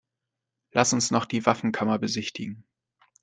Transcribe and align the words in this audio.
Lass 0.71 0.93
uns 0.93 1.11
noch 1.11 1.25
die 1.25 1.45
Waffenkammer 1.45 1.99
besichtigen. 1.99 2.63